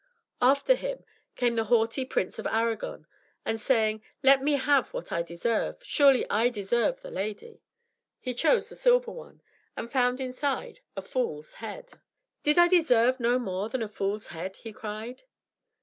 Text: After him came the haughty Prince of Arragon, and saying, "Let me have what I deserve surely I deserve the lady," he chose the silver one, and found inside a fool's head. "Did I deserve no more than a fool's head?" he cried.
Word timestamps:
After 0.41 0.73
him 0.73 1.03
came 1.35 1.53
the 1.53 1.65
haughty 1.65 2.05
Prince 2.05 2.39
of 2.39 2.47
Arragon, 2.47 3.05
and 3.45 3.61
saying, 3.61 4.01
"Let 4.23 4.41
me 4.41 4.53
have 4.53 4.91
what 4.95 5.11
I 5.11 5.21
deserve 5.21 5.77
surely 5.83 6.27
I 6.27 6.49
deserve 6.49 7.01
the 7.01 7.11
lady," 7.11 7.61
he 8.19 8.33
chose 8.33 8.69
the 8.69 8.75
silver 8.75 9.11
one, 9.11 9.43
and 9.77 9.91
found 9.91 10.19
inside 10.19 10.79
a 10.97 11.03
fool's 11.03 11.53
head. 11.61 11.93
"Did 12.41 12.57
I 12.57 12.67
deserve 12.67 13.19
no 13.19 13.37
more 13.37 13.69
than 13.69 13.83
a 13.83 13.87
fool's 13.87 14.29
head?" 14.29 14.55
he 14.55 14.73
cried. 14.73 15.21